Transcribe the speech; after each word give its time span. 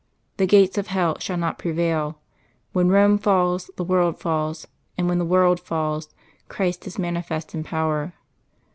The 0.37 0.47
gates 0.47 0.79
of 0.79 0.87
hell 0.87 1.19
shall 1.19 1.37
not 1.37 1.59
prevail: 1.59 2.17
when 2.73 2.89
Rome 2.89 3.19
falls, 3.19 3.69
the 3.75 3.83
world 3.83 4.17
falls; 4.19 4.67
and 4.97 5.07
when 5.07 5.19
the 5.19 5.23
world 5.25 5.59
falls, 5.59 6.15
Christ 6.47 6.87
is 6.87 6.97
manifest 6.97 7.53
in 7.53 7.63
power. 7.63 8.11